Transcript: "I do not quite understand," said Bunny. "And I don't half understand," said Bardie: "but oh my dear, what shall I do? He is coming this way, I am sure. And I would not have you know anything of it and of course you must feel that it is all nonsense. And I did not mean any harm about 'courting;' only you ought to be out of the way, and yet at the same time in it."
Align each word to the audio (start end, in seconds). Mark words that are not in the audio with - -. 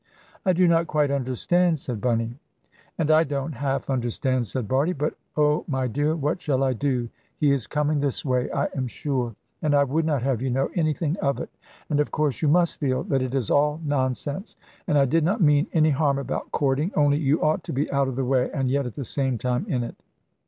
"I 0.47 0.53
do 0.53 0.67
not 0.67 0.87
quite 0.87 1.11
understand," 1.11 1.77
said 1.77 2.01
Bunny. 2.01 2.33
"And 2.97 3.11
I 3.11 3.23
don't 3.23 3.51
half 3.51 3.87
understand," 3.87 4.47
said 4.47 4.67
Bardie: 4.67 4.93
"but 4.97 5.13
oh 5.37 5.63
my 5.67 5.85
dear, 5.85 6.15
what 6.15 6.41
shall 6.41 6.63
I 6.63 6.73
do? 6.73 7.07
He 7.37 7.51
is 7.51 7.67
coming 7.67 7.99
this 7.99 8.25
way, 8.25 8.49
I 8.49 8.65
am 8.75 8.87
sure. 8.87 9.35
And 9.61 9.75
I 9.75 9.83
would 9.83 10.03
not 10.05 10.23
have 10.23 10.41
you 10.41 10.49
know 10.49 10.71
anything 10.73 11.17
of 11.19 11.39
it 11.39 11.51
and 11.87 11.99
of 11.99 12.09
course 12.09 12.41
you 12.41 12.47
must 12.47 12.79
feel 12.79 13.03
that 13.03 13.21
it 13.21 13.35
is 13.35 13.51
all 13.51 13.79
nonsense. 13.85 14.55
And 14.87 14.97
I 14.97 15.05
did 15.05 15.23
not 15.23 15.39
mean 15.39 15.67
any 15.71 15.91
harm 15.91 16.17
about 16.17 16.51
'courting;' 16.51 16.93
only 16.95 17.17
you 17.19 17.39
ought 17.43 17.63
to 17.65 17.71
be 17.71 17.87
out 17.91 18.07
of 18.07 18.15
the 18.15 18.25
way, 18.25 18.49
and 18.51 18.71
yet 18.71 18.87
at 18.87 18.95
the 18.95 19.05
same 19.05 19.37
time 19.37 19.67
in 19.67 19.83
it." 19.83 19.95